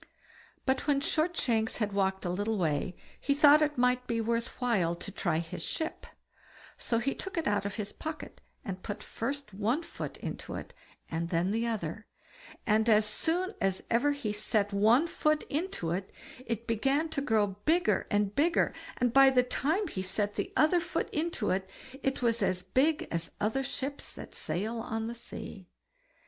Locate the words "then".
11.29-11.51